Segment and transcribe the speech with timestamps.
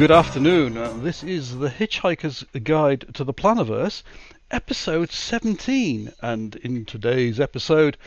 [0.00, 0.78] Good afternoon.
[0.78, 4.02] Uh, this is the Hitchhiker's Guide to the Plannerverse,
[4.50, 6.10] episode 17.
[6.22, 7.98] And in today's episode,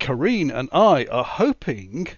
[0.00, 2.08] Karine and I are hoping,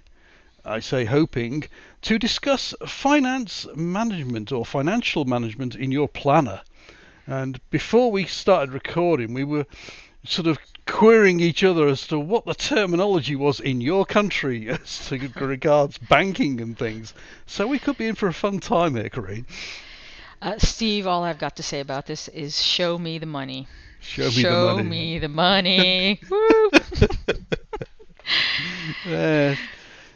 [0.64, 1.64] I say hoping,
[2.02, 6.60] to discuss finance management or financial management in your planner.
[7.26, 9.66] And before we started recording, we were
[10.24, 15.08] sort of querying each other as to what the terminology was in your country as
[15.08, 17.14] to regards banking and things.
[17.46, 19.46] So we could be in for a fun time here, Karine.
[20.42, 23.66] Uh, Steve, all I've got to say about this is show me the money.
[24.00, 24.88] Show me show the money.
[24.90, 26.20] me the money.
[26.30, 26.70] Woo!
[29.06, 29.56] Yeah.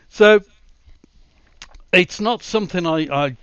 [0.09, 0.41] So
[1.93, 3.37] it's not something I, I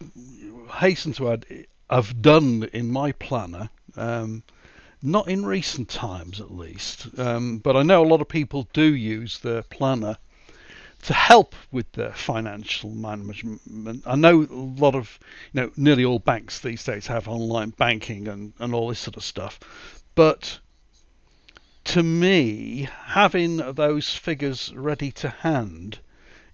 [0.80, 1.46] hasten to add.
[1.90, 3.70] I've done in my planner.
[3.96, 4.44] Um,
[5.06, 7.08] not in recent times, at least.
[7.18, 10.18] Um, but I know a lot of people do use their planner
[11.04, 13.62] to help with their financial management.
[14.08, 15.20] I know a lot of,
[15.54, 19.16] you know, nearly all banks these days have online banking and, and all this sort
[19.16, 19.60] of stuff.
[20.16, 20.60] But
[21.86, 26.00] to me, having those figures ready to hand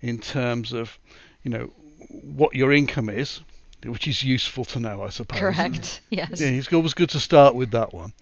[0.02, 1.00] in terms of,
[1.44, 1.72] you know,
[2.10, 3.40] what your income is,
[3.86, 5.40] which is useful to know, I suppose.
[5.40, 6.02] Correct.
[6.10, 6.42] Yes.
[6.42, 8.14] Yeah, it's always good to start with that one.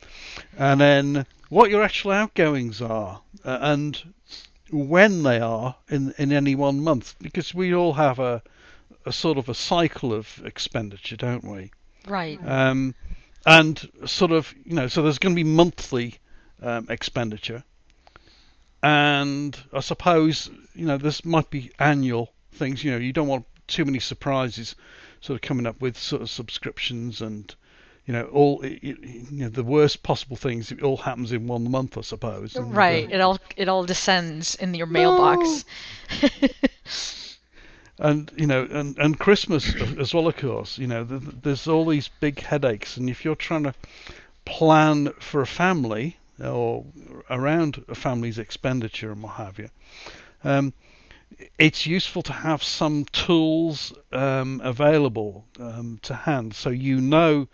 [0.58, 4.14] And then what your actual outgoings are uh, and
[4.72, 8.42] when they are in in any one month, because we all have a
[9.06, 11.72] a sort of a cycle of expenditure, don't we?
[12.08, 12.40] Right.
[12.46, 12.96] Um,
[13.46, 16.16] and sort of, you know, so there's going to be monthly
[16.62, 17.64] um, expenditure,
[18.84, 22.84] and I suppose, you know, this might be annual things.
[22.84, 24.76] You know, you don't want too many surprises,
[25.22, 27.54] sort of coming up with sort of subscriptions and,
[28.06, 30.72] you know, all you know the worst possible things.
[30.72, 32.56] It all happens in one month, I suppose.
[32.56, 33.12] and, uh, right.
[33.12, 35.66] It all it all descends in your mailbox.
[38.00, 40.78] and you know, and and Christmas as well, of course.
[40.78, 43.76] You know, th- there's all these big headaches, and if you're trying to
[44.46, 46.86] plan for a family or
[47.30, 49.70] around a family's expenditure and what have you,
[50.44, 50.74] um,
[51.58, 57.48] it's useful to have some tools um, available um, to hand, so you know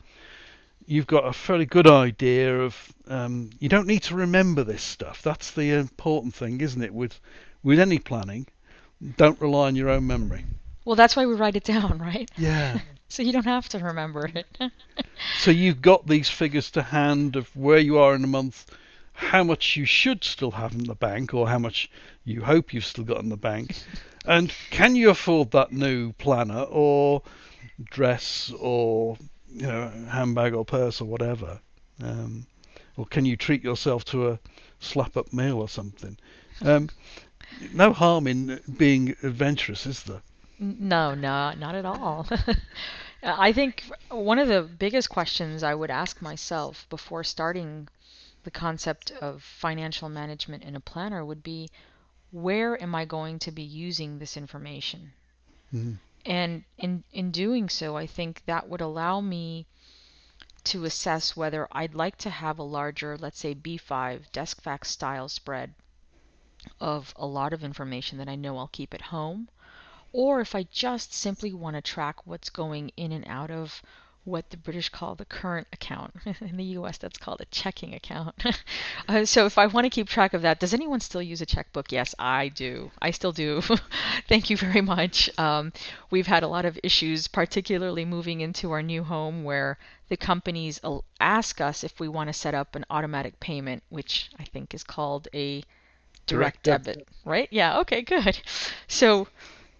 [0.88, 2.94] you've got a fairly good idea of.
[3.08, 5.22] Um, you don't need to remember this stuff.
[5.22, 6.94] That's the important thing, isn't it?
[6.94, 7.20] With
[7.64, 8.48] with any planning,
[9.18, 10.46] don't rely on your own memory.
[10.86, 12.30] well, that's why we write it down, right?
[12.38, 12.80] Yeah.
[13.08, 14.48] So you don't have to remember it.
[15.40, 18.66] So you've got these figures to hand of where you are in a month,
[19.16, 21.90] how much you should still have in the bank, or how much
[22.26, 23.76] you hope you've still got in the bank,
[24.26, 27.22] and can you afford that new planner or
[27.84, 29.18] dress or
[29.50, 31.60] you know handbag or purse or whatever,
[32.04, 32.46] um,
[32.98, 34.40] or can you treat yourself to a
[34.80, 36.18] slap-up meal or something?
[36.62, 36.90] Um,
[37.74, 40.22] no harm in being adventurous, is there?
[40.60, 42.28] No, no, not at all.
[43.24, 47.88] I think one of the biggest questions I would ask myself before starting
[48.46, 51.70] the concept of financial management in a planner would be
[52.32, 55.14] where am I going to be using this information?
[55.74, 56.00] Mhm.
[56.26, 59.68] And in in doing so, I think that would allow me
[60.66, 65.76] to assess whether I'd like to have a larger, let's say B5 Deskfax style spread
[66.80, 69.50] of a lot of information that I know I'll keep at home
[70.14, 73.82] or if I just simply want to track what's going in and out of
[74.26, 76.14] what the British call the current account.
[76.42, 78.36] In the US, that's called a checking account.
[79.08, 81.46] uh, so if I want to keep track of that, does anyone still use a
[81.46, 81.92] checkbook?
[81.92, 82.92] Yes, I do.
[83.02, 83.62] I still do.
[84.28, 85.30] Thank you very much.
[85.38, 85.72] Um,
[86.10, 89.78] we've had a lot of issues, particularly moving into our new home, where
[90.10, 90.82] the companies
[91.20, 94.84] ask us if we want to set up an automatic payment, which I think is
[94.84, 95.64] called a
[96.26, 96.86] direct, Direct debit.
[96.98, 97.48] debit, right?
[97.52, 98.40] Yeah, okay, good.
[98.88, 99.28] So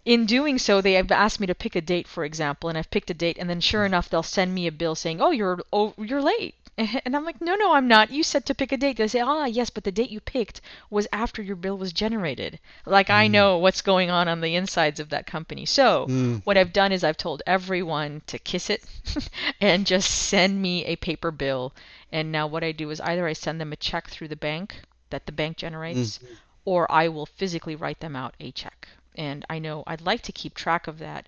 [0.06, 2.92] in doing so, they have asked me to pick a date, for example, and I've
[2.92, 5.60] picked a date, and then sure enough, they'll send me a bill saying, "Oh, you're
[5.74, 8.12] oh, you're late," and I'm like, "No, no, I'm not.
[8.12, 10.62] You said to pick a date." They say, "Ah, yes, but the date you picked
[10.90, 15.00] was after your bill was generated." Like I know what's going on on the insides
[15.00, 15.66] of that company.
[15.66, 16.42] So Mm.
[16.46, 18.84] what I've done is I've told everyone to kiss it
[19.62, 21.74] and just send me a paper bill.
[22.12, 24.76] And now what I do is either I send them a check through the bank
[25.10, 26.20] that the bank generates,
[26.64, 28.88] or I will physically write them out a check.
[29.16, 31.28] And I know I'd like to keep track of that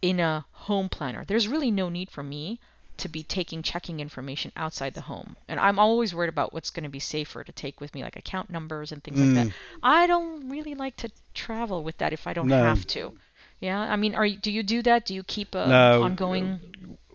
[0.00, 1.24] in a home planner.
[1.24, 2.58] There's really no need for me
[2.98, 5.36] to be taking checking information outside the home.
[5.48, 8.16] And I'm always worried about what's going to be safer to take with me, like
[8.16, 9.46] account numbers and things like that.
[9.46, 9.52] Mm.
[9.82, 12.64] I don't really like to travel with that if I don't No.
[12.64, 13.12] have to.
[13.60, 15.04] Yeah, I mean, are you, do you do that?
[15.04, 16.02] Do you keep a No.
[16.02, 16.60] ongoing?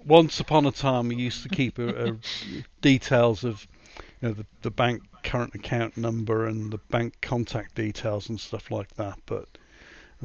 [0.05, 2.17] once upon a time we used to keep a, a
[2.81, 3.65] details of
[4.21, 8.69] you know the, the bank current account number and the bank contact details and stuff
[8.69, 9.47] like that but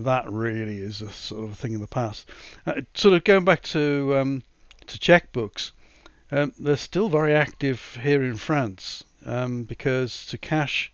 [0.05, 2.29] that really is a sort of thing in the past.
[2.67, 4.43] Uh, sort of going back to um,
[4.87, 5.73] to checkbooks,
[6.31, 10.93] um, they're still very active here in France um, because to cash,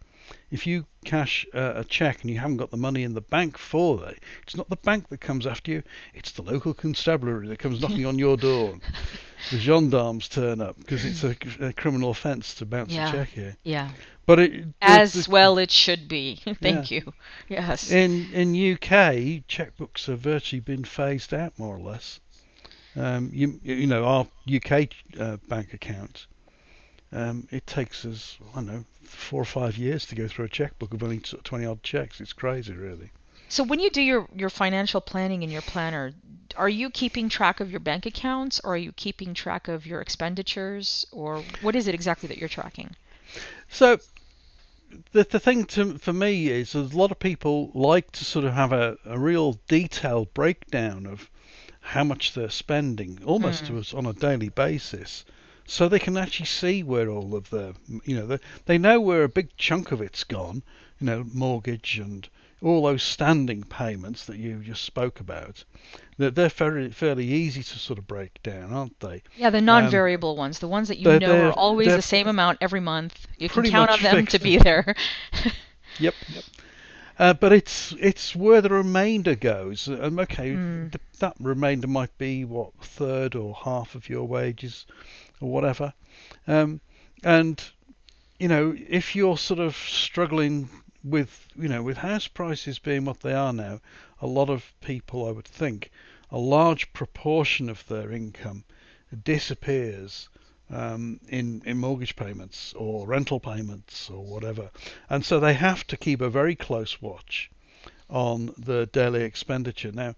[0.50, 3.58] if you cash uh, a check and you haven't got the money in the bank
[3.58, 5.82] for it, it's not the bank that comes after you,
[6.14, 8.74] it's the local constabulary that comes knocking on your door.
[9.50, 11.36] The gendarmes turn up because it's a,
[11.66, 13.10] a, criminal offence to bounce yeah.
[13.10, 13.56] a check here.
[13.62, 13.90] Yeah.
[14.24, 16.36] But it, as well it should be.
[16.62, 17.00] Thank yeah.
[17.04, 17.12] you.
[17.48, 17.90] Yes.
[17.90, 22.20] In in UK, checkbooks have virtually been phased out more or less.
[22.96, 24.88] Um, you you know our UK
[25.20, 26.26] uh, bank account.
[27.12, 30.48] Um, it takes us I don't know four or five years to go through a
[30.48, 32.20] checkbook of only twenty odd checks.
[32.20, 33.10] It's crazy, really.
[33.48, 36.12] So when you do your, your financial planning in your planner,
[36.56, 40.00] are you keeping track of your bank accounts or are you keeping track of your
[40.00, 42.96] expenditures or what is it exactly that you're tracking?
[43.68, 43.98] So
[45.12, 48.54] the the thing to, for me is a lot of people like to sort of
[48.54, 51.28] have a, a real detailed breakdown of
[51.80, 53.66] how much they're spending almost mm.
[53.68, 55.24] to us on a daily basis
[55.66, 57.74] so they can actually see where all of the,
[58.04, 60.62] you know they, they know where a big chunk of it's gone
[61.00, 62.28] you know mortgage and
[62.64, 65.64] all those standing payments that you just spoke about,
[66.16, 69.22] they're, they're fairly, fairly easy to sort of break down, aren't they?
[69.36, 72.58] Yeah, the non-variable um, ones, the ones that you know are always the same amount
[72.60, 73.26] every month.
[73.38, 74.94] You can count on them to be there.
[75.98, 76.14] yep.
[76.28, 76.44] yep.
[77.16, 79.86] Uh, but it's it's where the remainder goes.
[79.86, 80.90] Um, okay, mm.
[80.90, 84.84] th- that remainder might be what third or half of your wages,
[85.40, 85.92] or whatever.
[86.46, 86.80] Um,
[87.22, 87.62] and
[88.38, 90.68] you know, if you're sort of struggling
[91.02, 93.80] with you know with house prices being what they are now,
[94.20, 95.90] a lot of people, I would think,
[96.30, 98.64] a large proportion of their income
[99.22, 100.28] disappears
[100.70, 104.70] um, in in mortgage payments or rental payments or whatever,
[105.08, 107.50] and so they have to keep a very close watch
[108.10, 109.92] on the daily expenditure.
[109.92, 110.14] Now,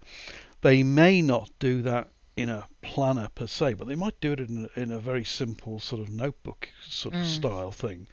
[0.61, 4.39] they may not do that in a planner per se, but they might do it
[4.39, 7.25] in a, in a very simple sort of notebook sort of mm.
[7.25, 8.07] style thing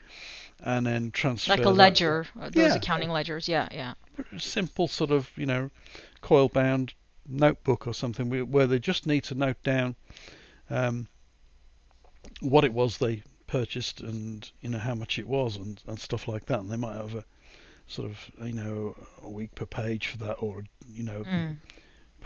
[0.63, 2.41] and then transfer like a ledger, that.
[2.41, 2.75] Uh, those yeah.
[2.75, 3.47] accounting ledgers.
[3.47, 3.93] Yeah, yeah.
[4.37, 5.69] Simple sort of you know
[6.21, 6.93] coil bound
[7.27, 9.95] notebook or something where they just need to note down
[10.69, 11.07] um,
[12.39, 16.27] what it was they purchased and you know how much it was and, and stuff
[16.27, 16.59] like that.
[16.59, 17.25] And they might have a
[17.87, 21.55] sort of you know a week per page for that or you know mm.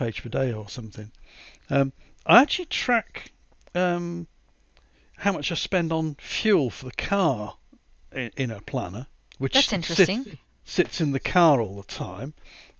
[0.00, 1.12] Page per day or something.
[1.68, 1.92] Um,
[2.24, 3.32] I actually track
[3.74, 4.26] um,
[5.18, 7.56] how much I spend on fuel for the car
[8.10, 9.06] in, in a planner,
[9.36, 10.24] which That's interesting.
[10.24, 12.32] Sit, sits in the car all the time.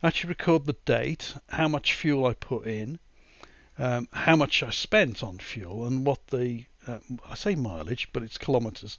[0.02, 2.98] I actually record the date, how much fuel I put in,
[3.78, 8.22] um, how much I spent on fuel, and what the uh, I say mileage, but
[8.22, 8.96] it's kilometres,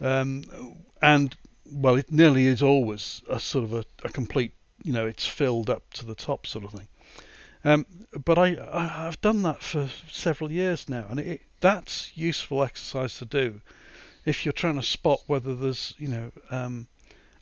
[0.00, 0.44] um,
[1.02, 1.36] and
[1.68, 4.52] well, it nearly is always a sort of a, a, complete,
[4.84, 6.86] you know, it's filled up to the top sort of thing.
[7.66, 7.84] Um,
[8.24, 13.18] but I, I have done that for several years now, and it, that's useful exercise
[13.18, 13.60] to do
[14.24, 16.86] if you're trying to spot whether there's, you know, um,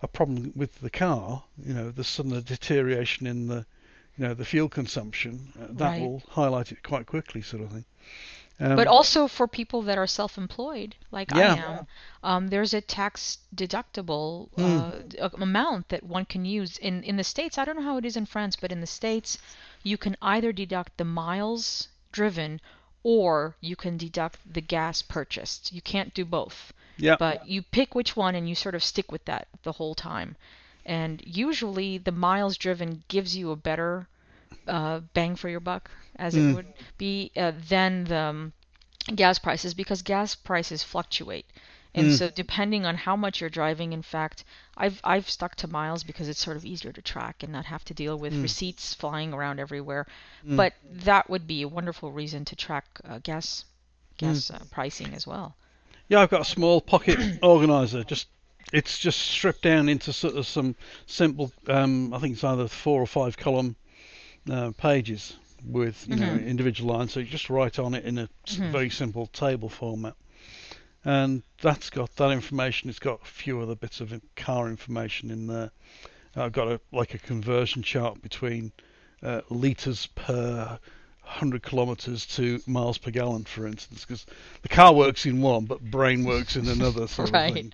[0.00, 3.66] a problem with the car, you know, there's sudden deterioration in the,
[4.16, 6.00] you know, the fuel consumption, uh, that right.
[6.00, 7.84] will highlight it quite quickly, sort of thing.
[8.60, 11.54] Um, but also for people that are self-employed, like yeah.
[11.54, 11.86] I am,
[12.22, 15.20] um, there's a tax deductible mm.
[15.20, 16.78] uh, amount that one can use.
[16.78, 18.86] In in the states, I don't know how it is in France, but in the
[18.86, 19.38] states,
[19.82, 22.60] you can either deduct the miles driven
[23.02, 25.72] or you can deduct the gas purchased.
[25.72, 26.72] You can't do both.
[26.96, 27.16] Yeah.
[27.18, 30.36] But you pick which one and you sort of stick with that the whole time.
[30.86, 34.06] And usually the miles driven gives you a better
[34.66, 36.50] uh, bang for your buck, as mm.
[36.50, 38.52] it would be, uh, than the um,
[39.14, 41.46] gas prices because gas prices fluctuate.
[41.94, 42.18] And mm.
[42.18, 44.44] so depending on how much you're driving, in fact,
[44.76, 47.84] I've I've stuck to miles because it's sort of easier to track and not have
[47.84, 48.42] to deal with mm.
[48.42, 50.06] receipts flying around everywhere.
[50.46, 50.56] Mm.
[50.56, 53.64] But that would be a wonderful reason to track uh, gas
[54.18, 54.56] gas mm.
[54.56, 55.56] uh, pricing as well.
[56.08, 58.02] Yeah, I've got a small pocket organizer.
[58.02, 58.26] Just
[58.72, 60.74] it's just stripped down into sort of some
[61.06, 61.52] simple.
[61.68, 63.76] Um, I think it's either four or five column
[64.50, 65.36] uh, pages
[65.66, 66.24] with you mm-hmm.
[66.24, 67.12] know individual lines.
[67.12, 68.72] So you just write on it in a mm-hmm.
[68.72, 70.14] very simple table format
[71.04, 72.88] and that's got that information.
[72.88, 75.70] It's got a few other bits of car information in there.
[76.36, 78.72] I've got a like a conversion chart between
[79.22, 80.78] uh, liters per
[81.22, 84.26] 100 kilometers to miles per gallon, for instance, because
[84.62, 87.06] the car works in one, but brain works in another.
[87.08, 87.72] Sort right.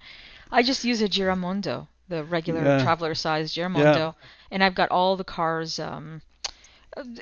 [0.51, 2.83] I just use a Giramondo, the regular yeah.
[2.83, 4.13] traveler size Giramondo, yeah.
[4.51, 5.79] and I've got all the cars.
[5.79, 6.21] Um,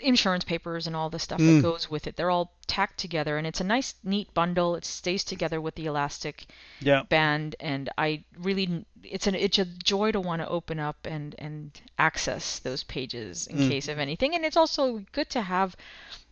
[0.02, 1.56] insurance papers and all the stuff Mm.
[1.56, 2.16] that goes with it.
[2.16, 4.74] They're all tacked together, and it's a nice, neat bundle.
[4.76, 6.46] It stays together with the elastic
[6.80, 7.02] Yeah.
[7.02, 11.34] band, and I really, it's an it's a joy to want to open up and
[11.38, 13.68] and access those pages in Mm.
[13.68, 14.34] case of anything.
[14.34, 15.76] And it's also good to have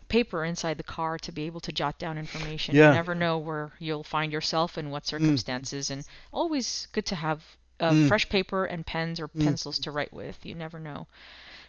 [0.09, 2.75] paper inside the car to be able to jot down information.
[2.77, 2.89] Yeah.
[2.91, 7.43] You never know where you'll find yourself and what circumstances, and always good to have
[7.79, 8.09] uh, Mm.
[8.09, 9.45] fresh paper and pens or Mm.
[9.45, 10.47] pencils to write with.
[10.47, 11.07] You never know.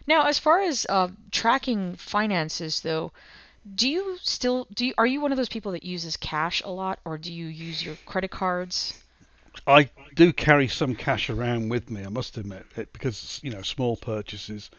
[0.08, 3.12] Now, as far as uh, tracking finances, though,
[3.74, 4.86] do you still do?
[4.86, 7.44] You, are you one of those people that uses cash a lot, or do you
[7.44, 8.94] use your credit cards?
[9.66, 13.60] I do carry some cash around with me, I must admit, it, because you know
[13.60, 14.70] small purchases.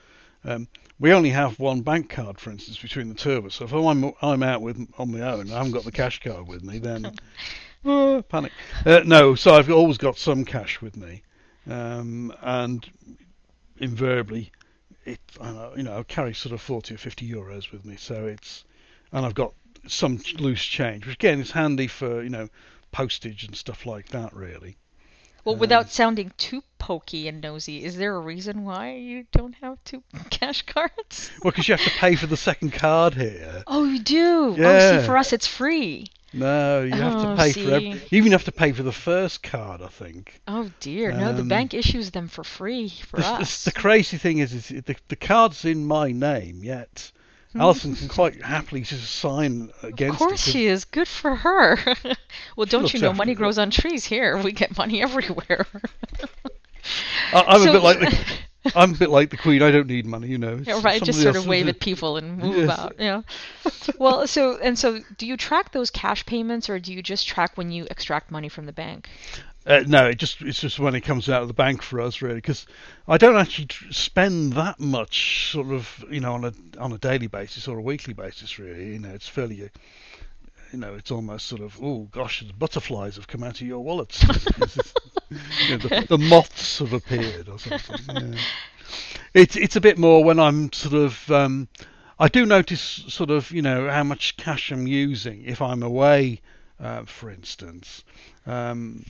[0.46, 0.68] Um,
[1.00, 3.54] we only have one bank card, for instance, between the two of us.
[3.54, 6.48] So if I'm I'm out with on my own, I haven't got the cash card
[6.48, 7.06] with me, then
[7.86, 8.52] uh, panic.
[8.84, 11.22] Uh, no, so I've always got some cash with me,
[11.70, 12.84] um, and
[13.78, 14.52] invariably,
[15.12, 17.96] it know, you know I carry sort of forty or fifty euros with me.
[17.98, 18.64] So it's
[19.12, 19.54] and I've got
[19.88, 22.50] some loose change, which again is handy for you know
[22.92, 24.78] postage and stuff like that, really.
[25.46, 29.54] Well, Um, without sounding too pokey and nosy, is there a reason why you don't
[29.62, 31.32] have two cash cards?
[31.44, 33.64] Well, because you have to pay for the second card here.
[33.68, 34.50] Oh, you do.
[34.52, 35.00] Oh, Yeah.
[35.02, 36.08] see, for us it's free.
[36.32, 37.60] No, you have Oh, to pay for.
[37.72, 40.40] Every, you even have to pay for the first card, I think.
[40.48, 43.64] Oh dear, no, the Um, bank issues them for free for The, the, us.
[43.66, 47.12] the crazy thing is, is the, the card's in my name, yet.
[47.56, 50.52] Alison can quite happily just sign against Of course it.
[50.52, 50.86] she is.
[50.86, 51.80] Good for her.
[52.56, 54.38] well, don't you know money grows on trees here?
[54.38, 55.66] We get money everywhere.
[57.34, 58.26] I, I'm So- a bit like the.
[58.76, 59.62] I'm a bit like the Queen.
[59.62, 60.60] I don't need money, you know.
[60.62, 62.78] Yeah, right, just sort of wave at people and move Yes.
[62.80, 62.96] out.
[63.00, 63.22] Yeah.
[63.98, 67.58] well, so and so, do you track those cash payments, or do you just track
[67.58, 69.08] when you extract money from the bank?
[69.66, 72.22] Uh, no, it just it's just when it comes out of the bank for us,
[72.22, 72.66] really, because
[73.08, 76.98] I don't actually tr- spend that much, sort of, you know, on a on a
[76.98, 78.94] daily basis or a weekly basis, really.
[78.94, 79.68] You know, it's fairly, uh,
[80.72, 83.80] you know, it's almost sort of, oh gosh, the butterflies have come out of your
[83.80, 84.24] wallets.
[85.32, 85.38] You
[85.70, 88.34] know, the, the moths have appeared or something.
[88.34, 88.40] Yeah.
[89.34, 91.30] It's it's a bit more when I'm sort of.
[91.30, 91.68] Um,
[92.20, 96.42] I do notice sort of, you know, how much cash I'm using if I'm away,
[96.80, 98.04] uh, for instance.
[98.46, 99.06] Um,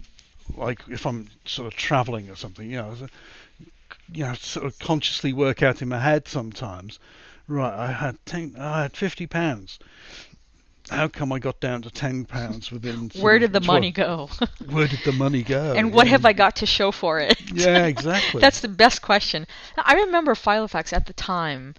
[0.57, 2.95] like if I'm sort of travelling or something, you know,
[4.11, 6.99] you know, sort of consciously work out in my head sometimes.
[7.47, 9.79] Right, I had ten, I had fifty pounds.
[10.89, 13.09] How come I got down to ten pounds within?
[13.19, 14.29] Where did the 12 money go?
[14.69, 15.73] Where did the money go?
[15.77, 16.11] and what Yeah.
[16.11, 17.37] have I got to show for it?
[17.53, 18.41] Yeah, exactly.
[18.41, 19.47] That's the best question.
[19.77, 21.75] Now, I remember Filofax at the time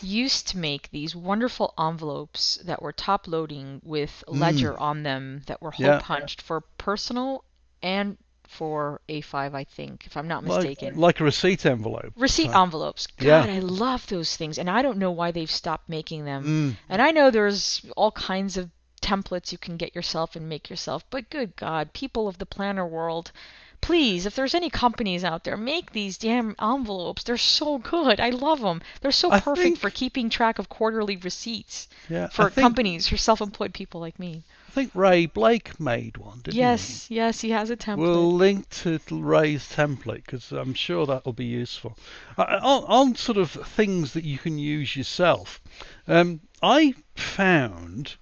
[0.00, 5.62] used to make these wonderful envelopes that were top loading with ledger on them that
[5.62, 5.90] were hole Mm.
[5.90, 6.00] Yeah.
[6.00, 7.44] punched for personal
[7.82, 8.16] and
[8.48, 10.96] for A5, I think, if I'm not mistaken.
[10.96, 12.12] like a receipt envelope.
[12.16, 13.06] Receipt envelopes.
[13.06, 13.54] God, Yeah.
[13.54, 16.44] I love those things, and I don't know why they've stopped making them.
[16.44, 16.76] Mm.
[16.88, 18.70] And I know there's all kinds of
[19.00, 22.86] templates you can get yourself and make yourself, but good God, people of the planner
[22.86, 23.32] world,
[23.80, 27.24] please, if there's any companies out there, make these damn envelopes.
[27.24, 28.20] They're so good.
[28.20, 28.80] I love them.
[29.00, 32.62] They're so I perfect think- for keeping track of quarterly receipts Yeah, for I think,
[32.62, 34.44] companies, for self-employed people like me.
[34.72, 37.98] I think Ray Blake made one, didn't yes, yes, he has a template.
[37.98, 41.98] We'll link to Ray's template because I'm sure that will be useful.
[42.38, 45.60] Uh, on, on sort of things that you can use yourself,
[46.08, 48.14] um, I found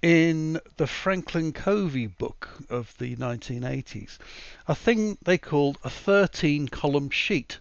[0.00, 4.18] in the Franklin Covey book of the 1980s
[4.68, 7.58] a thing they called a 13 column sheet,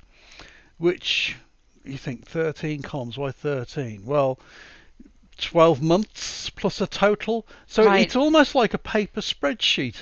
[0.78, 1.36] which
[1.84, 4.06] you think 13 columns, why 13?
[4.06, 4.40] Well,
[5.42, 7.46] 12 months plus a total.
[7.68, 8.02] So Right.
[8.06, 9.96] it's almost like a paper spreadsheet.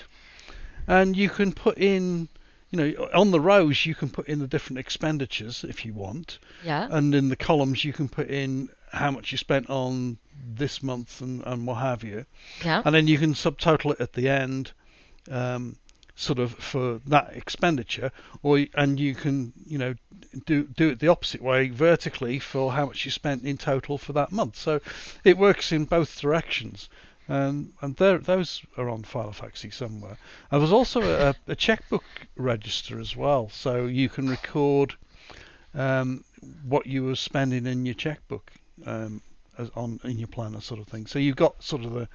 [0.88, 2.30] And you can put in,
[2.72, 6.40] you know, on the rows you can put in the different expenditures if you want.
[6.64, 6.88] yeah.
[6.90, 10.18] And in the columns you can put in how much you spent on
[10.56, 12.26] this month and, and what have you.
[12.64, 12.82] yeah.
[12.86, 14.72] And then you can subtotal it at the end,
[15.30, 15.76] um,
[16.18, 19.94] sort of for that expenditure, or and you can you know
[20.46, 24.14] do do it the opposite way vertically for how much you spent in total for
[24.14, 24.58] that month.
[24.58, 24.82] So
[25.24, 26.90] it works in both directions.
[27.30, 30.18] And and there, those are on Philofaxy somewhere.
[30.50, 32.06] And there's also a, a checkbook
[32.36, 34.96] register as well, so you can record
[35.76, 36.24] um,
[36.64, 38.52] what you were spending in your checkbook
[38.86, 39.22] um,
[39.58, 41.06] as on in your planner sort of thing.
[41.06, 42.08] So you've got sort of the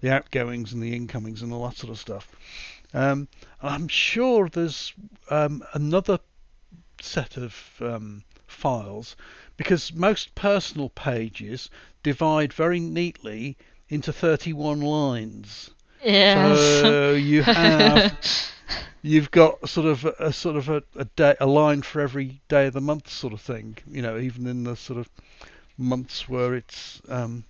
[0.00, 2.28] the outgoings and the incomings and all that sort of stuff.
[2.94, 3.28] Um,
[3.62, 4.92] I'm sure there's
[5.30, 6.18] um, another
[7.00, 9.16] set of um, files
[9.56, 11.70] because most personal pages
[12.02, 13.56] divide very neatly
[13.88, 15.70] into 31 lines.
[16.02, 16.58] yes.
[16.58, 18.16] So you have
[19.02, 22.40] you've got sort of a, a sort of a, a day a line for every
[22.48, 23.76] day of the month sort of thing.
[23.90, 25.08] You know, even in the sort of
[25.76, 27.44] months where it's um,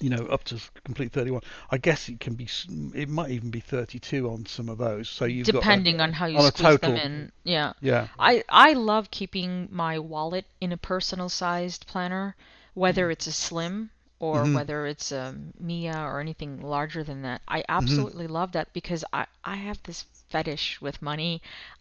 [0.00, 1.42] you know up to complete 31.
[1.70, 2.48] I guess it can be
[2.94, 5.08] it might even be 32 on some of those.
[5.08, 6.90] So you've depending got a, on how you on squeeze total.
[6.92, 7.32] them in.
[7.44, 7.72] Yeah.
[7.80, 12.36] yeah I I love keeping my wallet in a personal sized planner,
[12.74, 13.90] whether it's a slim
[14.20, 14.54] or Mhm.
[14.54, 17.40] whether it's a Mia or anything larger than that.
[17.48, 17.70] I Mm-hmm.
[17.78, 21.40] absolutely love that because I I have this fetish with money.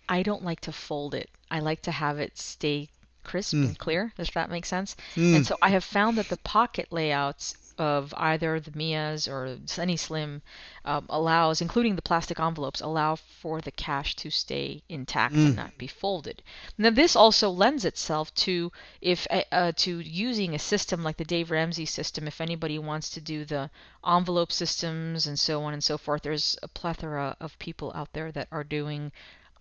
[0.10, 1.30] I don't like to fold it.
[1.52, 2.90] I like to have it stay
[3.24, 3.66] crisp Mm.
[3.68, 4.14] and clear.
[4.18, 4.96] Does that make sense?
[5.16, 5.36] Mm.
[5.36, 9.98] And so I have found that the pocket layouts of either the Mias or any
[9.98, 10.42] Slim
[10.86, 15.46] um, allows, including the plastic envelopes, allow for the cash to stay intact Mm.
[15.48, 16.42] and not be folded.
[16.78, 21.26] Now this also lends itself to if uh, uh, to using a system like the
[21.26, 22.28] Dave Ramsey system.
[22.28, 23.70] If anybody wants to do the
[24.06, 28.32] envelope systems and so on and so forth, there's a plethora of people out there
[28.32, 29.12] that are doing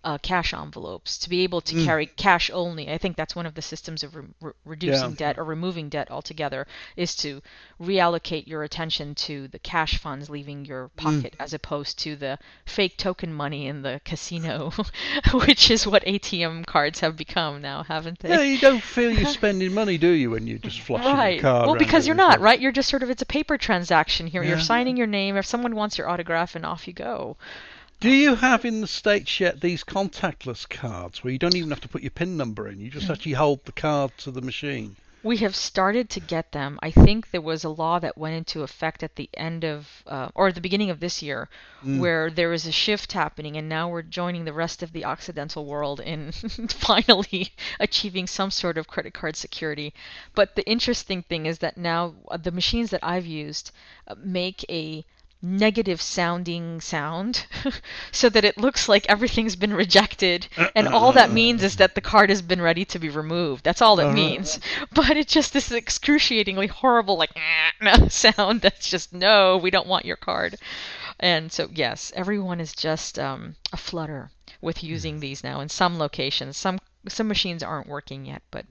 [0.03, 1.85] uh, cash envelopes to be able to Mm.
[1.85, 2.89] carry cash only.
[2.89, 5.17] I think that's one of the systems of re- re- reducing Yeah.
[5.17, 7.41] debt or removing debt altogether is to
[7.81, 12.97] reallocate your attention to the cash funds leaving your pocket as opposed to the fake
[12.97, 14.71] token money in the casino,
[15.33, 18.29] which is what ATM cards have become now, haven't they?
[18.29, 21.39] yeah you don't feel you're spending money do you when you just flushing Right.
[21.39, 22.59] a card Well, because you're not, right?
[22.59, 24.43] You're just sort of, it's a paper transaction here.
[24.43, 25.37] You're signing your name.
[25.37, 27.37] If someone wants your autograph, and off you go.
[27.99, 31.81] Do you have in the States yet these contactless cards where you don't even have
[31.81, 32.79] to put your PIN number in?
[32.79, 32.93] You Mm.
[32.93, 34.95] just actually hold the card to the machine.
[35.23, 36.77] We have started to get them.
[36.83, 40.29] I think there was a law that went into effect at the end of, uh,
[40.35, 41.49] or at the beginning of this year,
[41.83, 41.99] Mm.
[41.99, 45.65] where there is a shift happening, and now we're joining the rest of the Occidental
[45.65, 46.31] world in
[46.69, 49.91] finally achieving some sort of credit card security.
[50.35, 53.71] But the interesting thing is that now uh, the machines that I've used
[54.07, 55.03] uh, make a
[55.41, 57.45] negative sounding sound
[58.11, 62.01] so that it looks like everything's been rejected and all that means is that the
[62.01, 63.63] card has been ready to be removed.
[63.63, 64.13] That's all it Uh-huh.
[64.13, 64.59] means.
[64.93, 67.31] But it's just this excruciatingly horrible like
[68.09, 70.55] sound that's just no we don't want your card.
[71.19, 75.99] And so yes everyone is just um, a flutter with using these now in some
[75.99, 76.57] locations.
[76.57, 78.65] Some some machines aren't working yet but.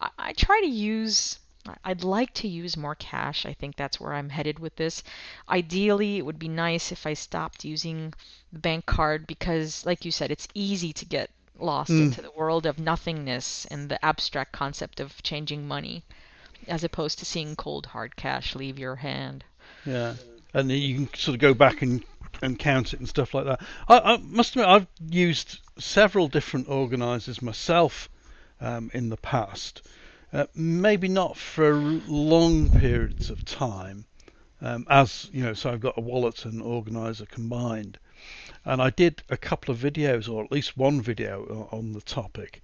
[0.00, 1.38] I, I try to use
[1.84, 3.46] I'd like to use more cash.
[3.46, 5.02] I think that's where I'm headed with this.
[5.48, 8.14] Ideally, it would be nice if I stopped using
[8.52, 12.02] the bank card because, like you said, it's easy to get lost Mm.
[12.04, 16.02] into the world of nothingness and the abstract concept of changing money
[16.68, 19.44] as opposed to seeing cold hard cash leave your hand.
[19.84, 20.14] Yeah,
[20.54, 22.04] and then you can sort of go back and
[22.42, 23.60] and count it and stuff like that.
[23.88, 28.08] I, I must admit, I've used several different organisers myself
[28.60, 29.82] um, in the past.
[30.30, 34.04] Uh, maybe not for long periods of time,
[34.60, 35.54] um, as you know.
[35.54, 37.98] So I've got a wallet and organizer combined,
[38.66, 42.60] and I did a couple of videos, or at least one video on the topic,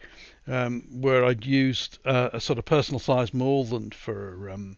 [0.47, 4.77] um, where I'd used uh, a sort of personal sized Malden for um,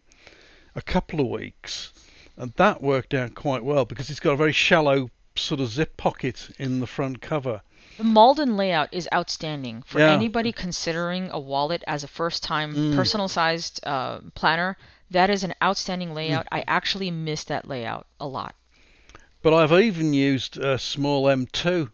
[0.73, 1.91] a couple of weeks,
[2.37, 5.97] and that worked out quite well because it's got a very shallow sort of zip
[5.97, 7.61] pocket in the front cover.
[7.97, 10.11] The Malden layout is outstanding for Yeah.
[10.11, 12.95] anybody considering a wallet as a first time Mm.
[12.95, 14.77] personal sized uh, planner.
[15.11, 16.45] That is an outstanding layout.
[16.45, 16.57] Mm.
[16.59, 18.55] I actually miss that layout a lot.
[19.41, 21.89] But I've even used a small M2,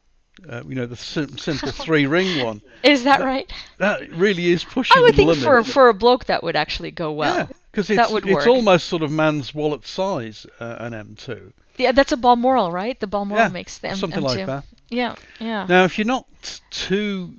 [0.50, 2.62] uh, you know, the sim- simple three ring one.
[2.84, 3.52] Is that right?
[3.78, 5.44] That really is pushing I would think limit.
[5.44, 7.36] for for a bloke that would actually go well.
[7.36, 8.48] yeah, because it's, that would it's work.
[8.48, 11.54] almost sort of man's wallet size, uh, an M2.
[11.78, 13.00] Yeah, that's a Balmoral, right?
[13.00, 14.38] The Balmoral Yeah, makes them something M2.
[14.38, 14.64] like that.
[14.90, 15.66] Yeah, yeah.
[15.68, 16.28] Now, if you're not
[16.70, 17.34] too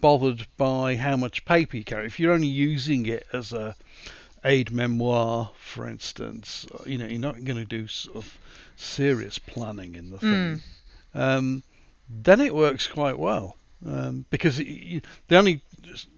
[0.00, 3.76] bothered by how much paper you carry, if you're only using it as a
[4.44, 8.38] aid memoir, for instance, you know, you're not going to do sort of
[8.76, 10.62] serious planning in the thing.
[11.14, 11.62] Um,
[12.08, 15.60] then it works quite well um, because it, you, the only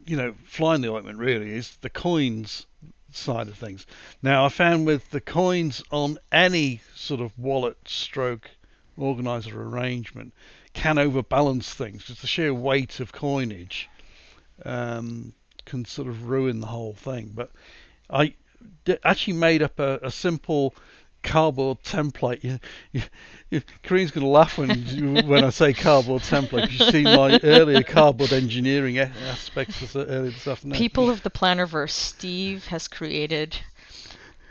[0.06, 2.66] you know fly in the ointment really is the coins
[3.14, 3.86] side of things.
[4.22, 8.50] Now I found with the coins on any sort of wallet stroke
[8.96, 10.32] organizer arrangement
[10.72, 13.88] can overbalance things because the sheer weight of coinage
[14.64, 15.32] um,
[15.64, 17.32] can sort of ruin the whole thing.
[17.34, 17.50] But
[18.08, 18.34] I
[18.84, 20.74] d- actually made up a, a simple
[21.22, 22.42] cardboard template.
[22.44, 22.58] You,
[22.92, 23.02] you,
[23.50, 24.70] you, Karine's going to laugh when
[25.26, 26.62] when I say cardboard template.
[26.68, 30.76] 'cause You've seen my earlier cardboard engineering aspects this, earlier this afternoon.
[30.78, 33.56] People of the Plannerverse, Steve has created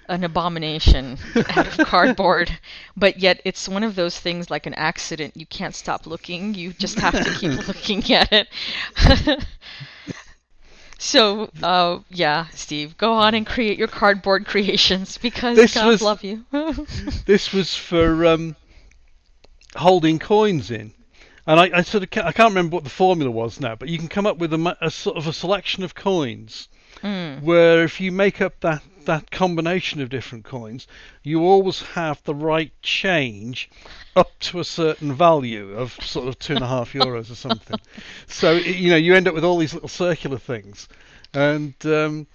[0.07, 1.17] an abomination
[1.49, 2.57] out of cardboard,
[2.97, 5.37] but yet it's one of those things like an accident.
[5.37, 6.55] You can't stop looking.
[6.55, 8.47] You just have to keep looking at it.
[10.99, 16.01] so, uh, yeah, Steve, go on and create your cardboard creations because This God was-
[16.03, 16.45] love you.
[17.25, 18.55] This was for um,
[19.75, 20.93] holding coins in.
[21.47, 23.89] And I, I sort of ca- I can't remember what the formula was now, but
[23.89, 26.67] you can come up with a, a sort of a selection of coins
[27.03, 27.43] Mm.
[27.43, 30.87] where if you make up that that combination of different coins,
[31.23, 33.69] you always have the right change
[34.15, 37.77] up to a certain value of sort of two and a half euros or something.
[38.27, 40.87] So you know you end up with all these little circular things,
[41.33, 42.27] and um,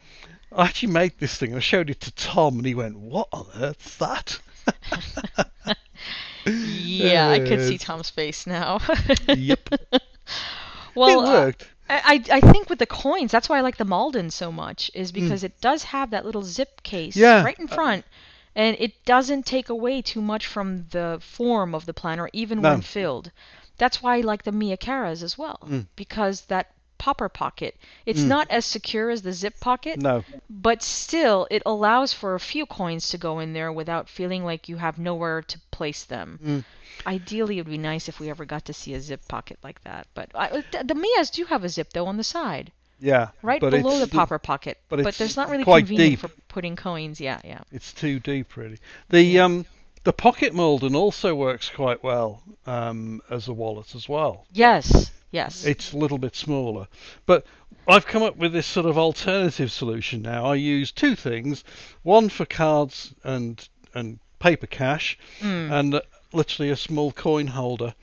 [0.52, 1.54] I actually made this thing.
[1.54, 4.38] I showed it to Tom, and he went, "What on earth's that?"
[6.46, 8.80] Yeah, I could see Uh, Tom's face now.
[9.28, 9.68] yep,
[10.94, 11.62] well, it uh, worked.
[11.62, 14.90] I, I I think with the coins, that's why I like the Malden so much,
[14.94, 17.20] is because it does have that little zip case Hmm.
[17.20, 17.44] Yeah.
[17.44, 18.04] right in front,
[18.54, 22.70] and it doesn't take away too much from the form of the planner, even No.
[22.70, 23.30] when filled.
[23.76, 25.86] That's why I like the Mia Caras as well, Mm.
[25.96, 26.70] because that
[27.04, 27.72] popper pocket,
[28.06, 28.28] it's Mm.
[28.34, 32.64] not as secure as the zip pocket, no, but still it allows for a few
[32.80, 36.38] coins to go in there without feeling like you have nowhere to place them.
[36.42, 36.64] Mm.
[37.06, 39.80] Ideally, it would be nice if we ever got to see a zip pocket like
[39.84, 40.06] that.
[40.14, 43.60] But I, the, the Mias do have a zip though on the side, yeah, right
[43.60, 44.78] below the popper pocket.
[44.88, 46.20] but But, it's there's not really quite convenient deep.
[46.20, 47.20] for putting coins.
[47.20, 47.60] Yeah, yeah.
[47.70, 48.78] It's too deep, really.
[49.10, 49.66] The um
[50.04, 54.46] the pocket Malden also works quite well um, as a wallet as well.
[54.52, 55.64] Yes, yes.
[55.64, 56.86] It's a little bit smaller,
[57.26, 57.44] but
[57.88, 60.46] I've come up with this sort of alternative solution now.
[60.46, 61.64] I use two things:
[62.02, 65.70] one for cards and and paper cash, Mm.
[65.70, 66.00] and uh,
[66.32, 67.94] literally a small coin holder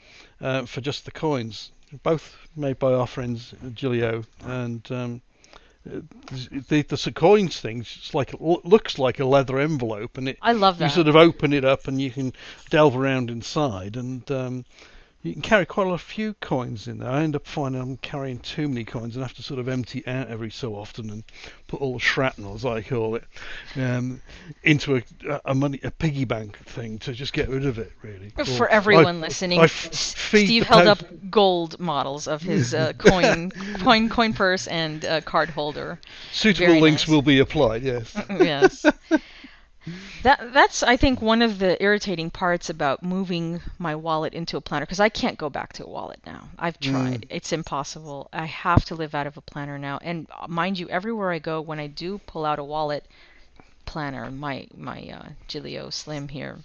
[0.42, 1.72] uh, for just the coins.
[2.04, 4.92] Both made by our friends Gillio and.
[4.92, 5.22] Um,
[5.86, 6.04] the,
[6.70, 10.54] the, the coins thing it's like it looks like a leather envelope and it I
[10.54, 12.34] love you sort of open it up and you can
[12.70, 14.66] delve around inside and um,
[15.24, 17.10] you can carry quite a few coins in there.
[17.10, 20.06] I end up finding I'm carrying too many coins and have to sort of empty
[20.08, 21.24] out every so often and
[21.68, 23.24] put all the shrapnel, as I call it,
[23.76, 24.22] um,
[24.64, 25.04] into a,
[25.46, 27.92] a money a piggy bank thing to just get rid of it.
[28.02, 28.30] Really.
[28.58, 32.94] For Or everyone I- listening, I f- Steve held up gold models of his uh,
[32.98, 36.00] coin, coin, coin purse and uh, card holder.
[36.32, 37.10] Suitable very links nice.
[37.10, 37.84] will be applied.
[37.84, 38.16] Yes.
[38.30, 38.86] yes.
[40.24, 44.62] That that's I think one of the irritating parts about moving my wallet into a
[44.62, 46.50] planner because I can't go back to a wallet now.
[46.60, 47.26] I've tried.
[47.30, 48.30] It's impossible.
[48.32, 49.98] I have to live out of a planner now.
[50.02, 53.06] And uh, mind you, everywhere I go when I do pull out a wallet
[53.86, 56.60] planner, my my uh, Gillio Slim here,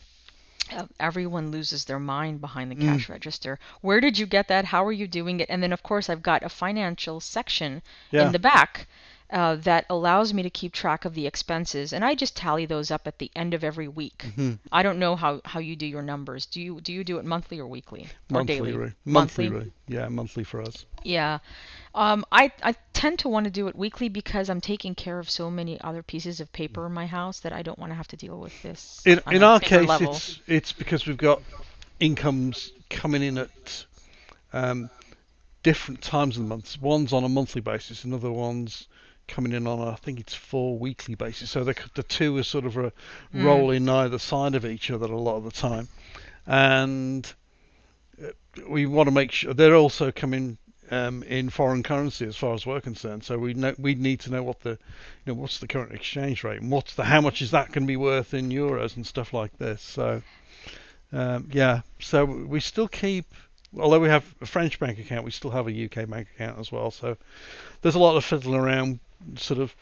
[0.73, 3.59] uh, everyone loses their mind behind the cash register.
[3.81, 4.67] Where did you get that?
[4.67, 5.49] How are you doing it?
[5.49, 8.27] And then of course I've got a financial section Yeah.
[8.27, 8.87] in the back
[9.31, 12.91] uh, that allows me to keep track of the expenses, and I just tally those
[12.91, 14.25] up at the end of every week.
[14.29, 14.53] Mm-hmm.
[14.71, 16.47] I don't know how, how you do your numbers.
[16.47, 18.73] Do you do you do it monthly or weekly or monthly, daily?
[18.73, 18.93] Ray.
[19.05, 19.73] monthly, Ray.
[19.89, 20.85] yeah, monthly for us.
[21.03, 21.39] Yeah.
[21.95, 25.31] Um, I, I tend to want to do it weekly because I'm taking care of
[25.31, 28.09] so many other pieces of paper in my house that I don't want to have
[28.09, 29.03] to deal with this.
[29.07, 30.13] In in our case, level.
[30.13, 31.43] it's it's because we've got
[31.99, 33.87] incomes coming in at
[34.53, 34.91] um,
[35.63, 36.81] different times of the month.
[36.81, 38.87] One's on a monthly basis, another one's
[39.29, 41.51] coming in on I think it's four weekly basis.
[41.51, 42.93] So the the two are sort of a
[43.35, 43.45] Mm.
[43.45, 45.89] rolling either side of each other a lot of the time,
[46.47, 47.27] and
[48.23, 48.29] uh,
[48.69, 50.59] we want to make sure they're also coming.
[50.89, 54.31] Um, in foreign currency, as far as we're concerned, so we know we need to
[54.31, 54.79] know what the, you
[55.27, 57.89] know, what's the current exchange rate and what's the how much is that going to
[57.89, 59.83] be worth in euros and stuff like this.
[59.83, 60.23] So,
[61.13, 63.27] um, yeah, so we still keep,
[63.77, 66.71] although we have a French bank account, we still have a UK bank account as
[66.71, 66.93] well.
[66.93, 67.17] So
[67.83, 69.01] there's a lot of fiddling around,
[69.37, 69.75] sort of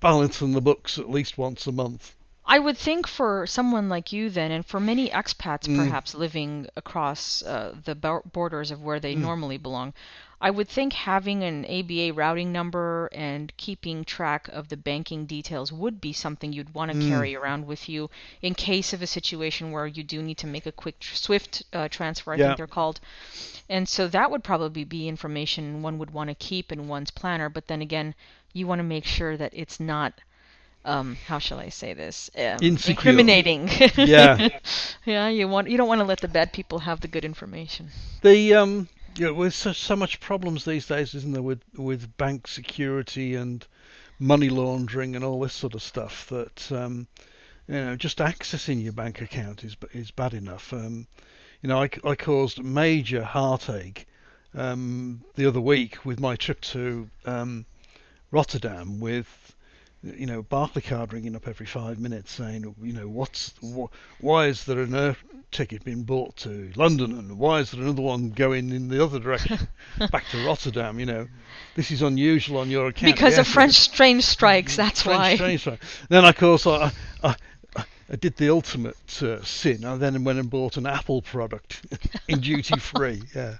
[0.00, 2.14] balancing the books at least once a month.
[2.50, 5.76] I would think for someone like you then, and for many expats Mm.
[5.76, 9.18] perhaps living across uh, the bor- borders of where they Mm.
[9.20, 9.92] normally belong,
[10.40, 15.72] I would think having an ABA routing number and keeping track of the banking details
[15.72, 17.08] would be something you'd want to Mm.
[17.08, 18.08] carry around with you
[18.40, 21.64] in case of a situation where you do need to make a quick tr- SWIFT
[21.74, 22.44] uh, transfer, I Yeah.
[22.46, 23.00] think they're called.
[23.68, 27.50] And so that would probably be information one would want to keep in one's planner,
[27.50, 28.14] but then again,
[28.52, 30.14] you want to make sure that it's not
[30.84, 32.30] um, how shall I say this?
[32.36, 33.68] Um, incriminating.
[33.96, 34.48] Yeah.
[35.04, 37.90] yeah, you want you don't want to let the bad people have the good information.
[38.22, 42.16] The um, you know, with so, so much problems these days, isn't there, with with
[42.16, 43.66] bank security and
[44.18, 47.06] money laundering and all this sort of stuff that um,
[47.66, 50.72] you know, just accessing your bank account is is bad enough.
[50.72, 51.06] Um,
[51.60, 54.06] you know, I, I caused major heartache
[54.54, 57.66] um, the other week with my trip to um,
[58.30, 59.54] Rotterdam with
[60.02, 63.90] you know Barclaycard ringing up every five minutes saying you know what's wh-
[64.22, 65.16] why is there an air
[65.50, 69.18] ticket being bought to London and why is there another one going in the other
[69.18, 69.58] direction
[70.12, 71.26] back to Rotterdam you know
[71.74, 75.36] this is unusual on your account Because of French train strikes, that's French why.
[75.36, 75.80] train strike.
[76.08, 76.92] Then of course I,
[77.24, 77.34] I,
[78.10, 79.84] I did the ultimate uh, sin.
[79.84, 81.82] I then went and bought an Apple product
[82.28, 83.22] in duty free.
[83.34, 83.56] Yeah,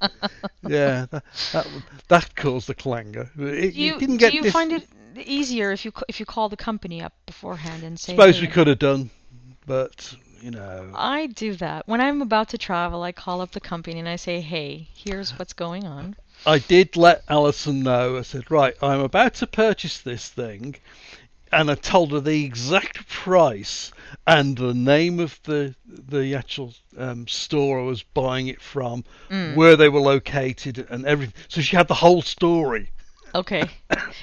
[0.66, 1.66] yeah, that, that
[2.08, 3.28] that caused the clangor.
[3.38, 4.30] It, Do you, it didn't get.
[4.30, 7.82] do you this- find it easier if you if you call the company up beforehand
[7.82, 8.12] and say?
[8.14, 9.10] Suppose "Hey, we could have done,
[9.66, 10.92] but you know.
[10.94, 13.02] I do that when I'm about to travel.
[13.02, 16.96] I call up the company and I say, "Hey, here's what's going on." I did
[16.96, 18.16] let Alison know.
[18.16, 20.76] I said, right, I'm about to purchase this thing,
[21.52, 23.92] and I told her the exact price
[24.26, 29.54] and the name of the the actual um, store I was buying it from, Mm.
[29.56, 31.34] where they were located, and everything.
[31.48, 32.90] So she had the whole story.
[33.34, 33.64] Okay,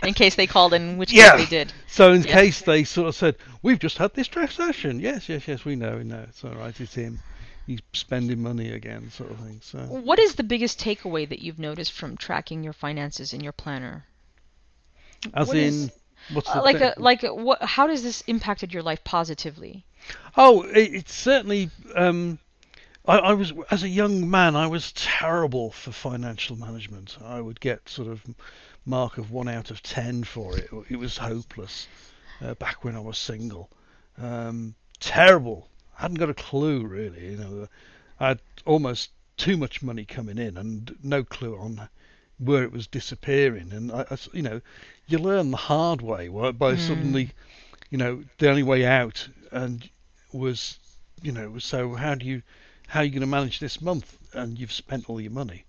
[0.03, 1.37] in case they called, in which Yeah.
[1.37, 1.73] case they did.
[1.87, 2.33] So in Yeah.
[2.33, 5.97] case they sort of said, "We've just had this transaction," yes, yes, yes, we know,
[5.97, 6.25] we know.
[6.27, 6.79] It's all right.
[6.79, 7.19] It's him.
[7.67, 9.59] He's spending money again, sort of thing.
[9.63, 9.79] So.
[9.79, 14.05] What is the biggest takeaway that you've noticed from tracking your finances in your planner?
[15.33, 15.91] As What in, is-
[16.29, 16.83] what's Uh, the like thing?
[16.83, 17.61] a, like a, what?
[17.61, 19.85] How does this impacted your life positively?
[20.37, 21.69] Oh, it, it's certainly.
[21.95, 22.39] Um,
[23.07, 27.17] I, I was as a young man, I was terrible for financial management.
[27.23, 28.23] I would get sort of
[28.85, 30.69] mark of one out of ten for it.
[30.89, 31.87] It was hopeless
[32.41, 33.69] uh, back when I was single.
[34.17, 35.67] Um, terrible.
[35.97, 37.31] I hadn't got a clue really.
[37.31, 37.67] You know,
[38.19, 41.89] I had almost too much money coming in and no clue on
[42.37, 43.71] where it was disappearing.
[43.71, 44.61] And I, I you know,
[45.07, 46.79] you learn the hard way by Mm.
[46.79, 47.29] suddenly,
[47.89, 49.87] you know, the only way out and
[50.33, 50.79] was,
[51.21, 52.41] you know, so how do you,
[52.87, 54.17] how are you going to manage this month?
[54.33, 55.63] And you've spent all your money.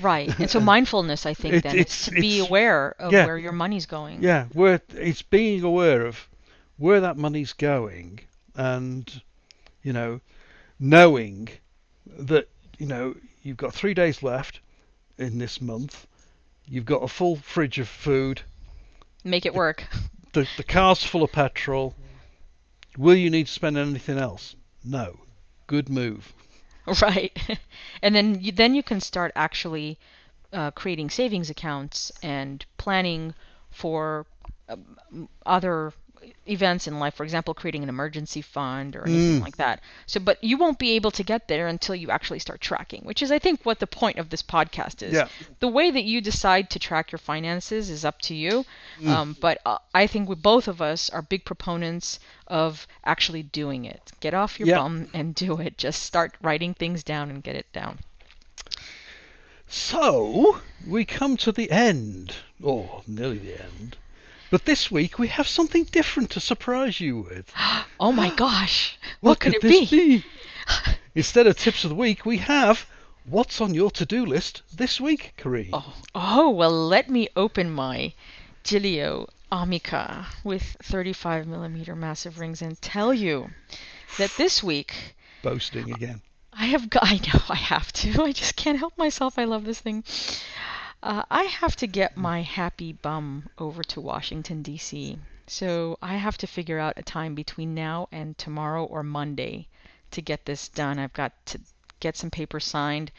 [0.00, 0.36] Right.
[0.40, 3.26] And so mindfulness, I think, It- then it's- is to be it's- aware of yeah.
[3.26, 4.22] where your money's going.
[4.22, 6.28] Yeah, where it's being aware of
[6.78, 8.18] where that money's going,
[8.56, 9.22] and
[9.84, 10.20] you know,
[10.80, 11.48] knowing
[12.18, 14.58] that you know you've got three days left
[15.18, 16.06] in this month.
[16.66, 18.42] You've got a full fridge of food.
[19.22, 19.86] Make it work.
[20.32, 21.94] The the car's full of petrol.
[22.98, 24.56] Will you need to spend anything else?
[24.84, 25.20] No.
[25.68, 26.32] Good move.
[27.00, 27.38] Right.
[28.02, 29.96] and then you, then you can start actually
[30.52, 33.32] uh, creating savings accounts and planning
[33.70, 34.26] for
[34.68, 35.92] um, other
[36.48, 37.14] events in life.
[37.14, 39.42] For example, creating an emergency fund or anything Mm.
[39.42, 39.80] like that.
[40.06, 43.22] So, but you won't be able to get there until you actually start tracking, which
[43.22, 45.12] is, I think, what the point of this podcast is.
[45.14, 45.28] Yeah.
[45.60, 48.64] The way that you decide to track your finances is up to you.
[49.00, 49.08] Mm.
[49.08, 53.84] Um, but uh, I think we both of us are big proponents of actually doing
[53.84, 54.12] it.
[54.20, 54.78] Get off your Yeah.
[54.78, 55.78] bum and do it.
[55.78, 57.98] Just start writing things down and get it down.
[59.66, 63.96] So we come to the end, or nearly the end.
[64.54, 67.52] But this week we have something different to surprise you with.
[67.98, 68.96] Oh my gosh.
[69.18, 70.24] What, could, it this be?
[71.16, 72.86] Instead of tips of the week, we have
[73.24, 75.70] what's on your to-do list this week, Karine.
[75.72, 78.12] Oh, oh, well, let me open my
[78.62, 83.50] Gillio Amica with 35 millimeter massive rings and tell you
[84.18, 86.22] that this week Boasting again.
[86.52, 88.22] I have got, I know I have to.
[88.28, 89.36] I just can't help myself.
[89.36, 90.04] I love this thing.
[91.04, 95.18] Uh, I have to get my happy bum over to Washington, D.C.
[95.46, 99.68] So I have to figure out a time between now and tomorrow or Monday
[100.12, 100.98] to get this done.
[100.98, 101.60] I've got to
[102.00, 103.12] get some papers signed.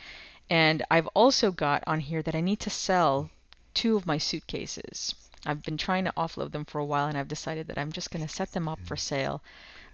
[0.50, 3.30] And I've also got on here that I need to sell
[3.76, 5.14] two of my suitcases.
[5.46, 8.10] I've been trying to offload them for a while and I've decided that I'm just
[8.10, 9.44] going to set them up for sale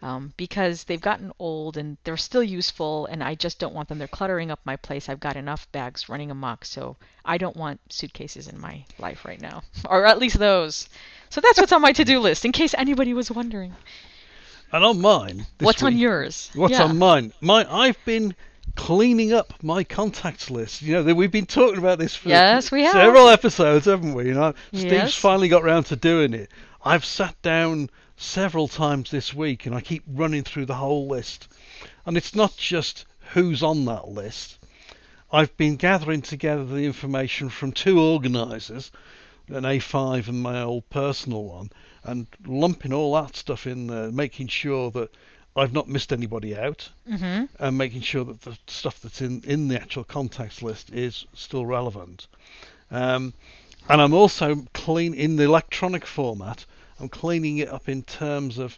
[0.01, 3.97] um, because they've gotten old and they're still useful, and I just don't want them.
[3.99, 5.09] They're cluttering up my place.
[5.09, 9.39] I've got enough bags running amok, so I don't want suitcases in my life right
[9.41, 10.89] now, or at least those.
[11.29, 13.75] So that's what's on my to-do list, in case anybody was wondering.
[14.73, 15.45] And on mine.
[15.59, 16.49] What's on yours?
[16.55, 16.83] What's Yeah.
[16.85, 17.33] on mine?
[17.41, 18.35] My I've been
[18.75, 20.81] cleaning up my contacts list.
[20.81, 22.93] You know, that we've been talking about this for Yes, we have.
[22.93, 24.27] several episodes, haven't we?
[24.27, 25.15] You know, Steve's Yes.
[25.15, 26.49] finally got round to doing it.
[26.83, 27.89] I've sat down
[28.21, 31.47] several times this week and I keep running through the whole list.
[32.05, 34.59] And it's not just who's on that list.
[35.31, 38.91] I've been gathering together the information from two organisers,
[39.47, 41.71] an A5 and my old personal one,
[42.03, 45.09] and lumping all that stuff in there, making sure that
[45.55, 47.45] I've not missed anybody out, Mm-hmm.
[47.59, 51.65] and making sure that the stuff that's in, in the actual contacts list is still
[51.65, 52.27] relevant.
[52.91, 53.33] Um,
[53.89, 56.65] and I'm also clean in the electronic format.
[57.01, 58.77] I'm cleaning it up in terms of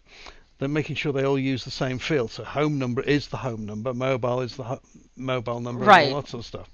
[0.57, 2.31] they're making sure they all use the same field.
[2.31, 4.81] So home number is the home number, mobile is the ho-
[5.17, 6.05] mobile number, Right.
[6.05, 6.69] and all that sort of stuff.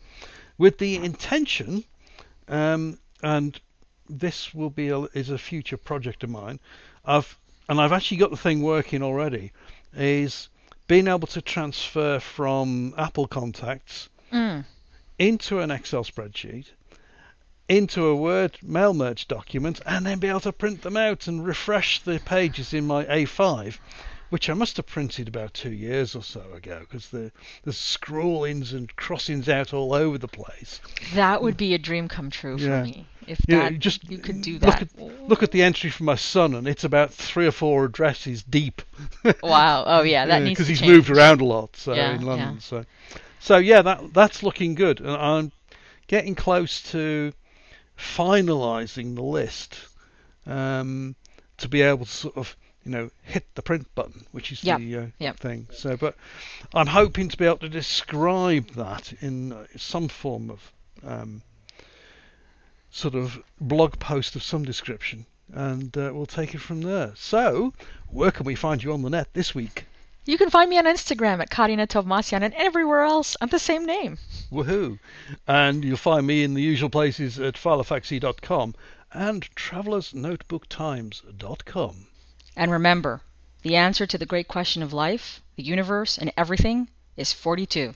[0.59, 1.83] With the intention,
[2.47, 3.59] um, and
[4.09, 6.59] this will be a, is a future project of mine.
[7.05, 9.51] I've and I've actually got the thing working already.
[9.95, 10.49] Is
[10.87, 14.65] being able to transfer from Apple Contacts Mm.
[15.17, 16.65] into an Excel spreadsheet,
[17.69, 21.45] into a Word mail merge document, and then be able to print them out and
[21.45, 23.79] refresh the pages in my A5
[24.29, 27.31] which I must have printed about two years or so ago because the
[27.63, 30.79] there's scrawlings and crossings out all over the place.
[31.15, 32.83] That would be a dream come true for Yeah.
[32.83, 33.07] me.
[33.27, 34.81] If You that just you could do look that.
[34.83, 38.43] at look at the entry from my son, and it's about three or four addresses
[38.43, 38.81] deep.
[39.43, 39.83] Wow.
[39.85, 40.91] Oh yeah, that needs because he's change.
[40.91, 41.75] moved around a lot.
[41.75, 42.59] So Yeah, in London, yeah.
[42.59, 42.85] so
[43.39, 45.51] so yeah, that that's looking good, and I'm
[46.07, 47.33] getting close to
[47.99, 49.77] finalising the list
[50.45, 51.15] um,
[51.57, 54.79] to be able to sort of you know hit the print button, which is Yep,
[54.79, 55.37] the uh, yep.
[55.37, 55.67] thing.
[55.71, 56.15] So, but
[56.73, 60.71] I'm hoping to be able to describe that in uh, some form of
[61.03, 61.41] um,
[62.89, 67.13] sort of blog post of some description, and uh, we'll take it from there.
[67.15, 67.73] So,
[68.07, 69.85] where can we find you on the net this week?
[70.25, 73.85] You can find me on Instagram at Karine Tovmasyan and everywhere else I'm the same
[73.85, 74.17] name.
[74.51, 74.99] Woohoo!
[75.47, 78.75] And you'll find me in the usual places at philofaxy.com
[79.13, 82.07] and travelersnotebooktimes.com.
[82.55, 83.21] And remember,
[83.61, 87.93] the answer to the great question of life, the universe, and everything is 42.